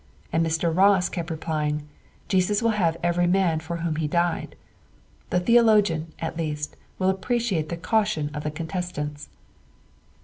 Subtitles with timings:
[0.33, 0.75] and Mr.
[0.75, 1.87] Ross kept replying,
[2.27, 4.55] 'Jesus will have every man for whom he died.'
[5.29, 9.29] The theologian, at least, will appreciate the caution of the contestants.